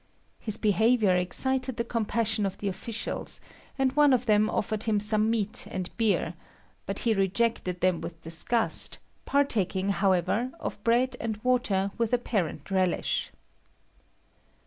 [0.39, 3.39] His behaviour excited the compassion of the officials,
[3.77, 6.33] and one of them offered him some meat and beer;
[6.87, 13.31] but he rejected them with disgust, partaking, however, of bread and water with apparent relish.